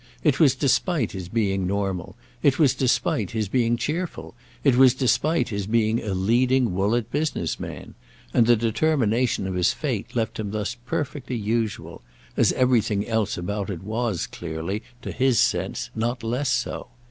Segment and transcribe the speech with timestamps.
[0.23, 5.49] It was despite his being normal; it was despite his being cheerful; it was despite
[5.49, 7.93] his being a leading Woollett business man;
[8.33, 13.83] and the determination of his fate left him thus perfectly usual—as everything else about it
[13.83, 16.87] was clearly, to his sense, not less so.